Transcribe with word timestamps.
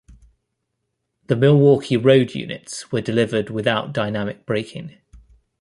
The 1.27 1.35
Milwaukee 1.35 1.95
Road 1.95 2.33
units 2.33 2.91
were 2.91 3.01
delivered 3.01 3.51
without 3.51 3.93
Dynamic 3.93 4.47
Braking. 4.47 4.97